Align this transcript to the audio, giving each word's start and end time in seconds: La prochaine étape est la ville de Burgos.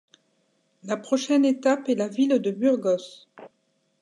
La 0.83 0.97
prochaine 0.97 1.45
étape 1.45 1.87
est 1.87 1.93
la 1.93 2.07
ville 2.07 2.39
de 2.39 2.49
Burgos. 2.49 3.27